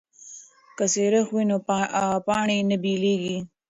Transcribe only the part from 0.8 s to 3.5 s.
سریښ وي نو پاڼې نه بېلیږي.